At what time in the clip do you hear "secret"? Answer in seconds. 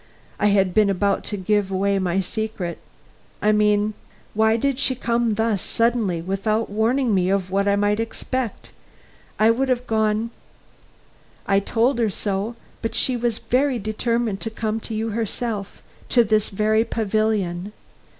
2.21-2.79